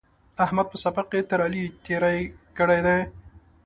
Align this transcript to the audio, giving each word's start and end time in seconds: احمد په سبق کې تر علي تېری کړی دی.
احمد 0.43 0.67
په 0.71 0.77
سبق 0.83 1.05
کې 1.11 1.21
تر 1.29 1.39
علي 1.45 1.63
تېری 1.85 2.19
کړی 2.57 2.79
دی. 2.85 2.99